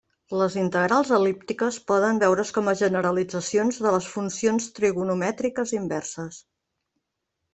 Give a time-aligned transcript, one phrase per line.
[0.41, 6.41] Les integrals el·líptiques poden veure's com a generalitzacions de les funcions trigonomètriques inverses.